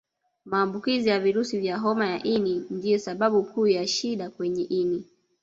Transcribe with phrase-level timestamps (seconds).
[0.45, 5.05] Maambukizi ya virusi vya homa ya ini ndio sababu kuu ya shida kwenye ini